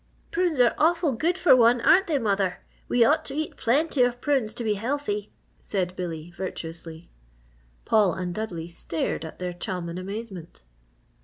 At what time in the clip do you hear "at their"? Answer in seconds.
9.23-9.53